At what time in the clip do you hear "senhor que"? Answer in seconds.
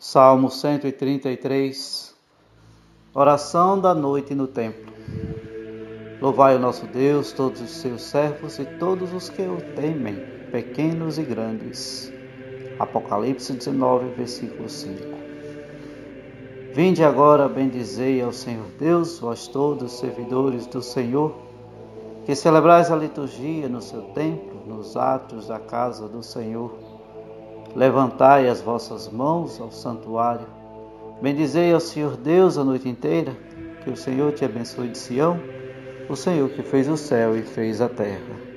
20.80-22.36, 36.16-36.64